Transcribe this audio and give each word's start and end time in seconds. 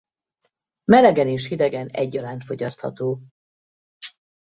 Melegen 0.83 1.27
és 1.27 1.47
hidegen 1.47 1.87
egyaránt 1.87 2.43
fogyasztható. 2.43 3.21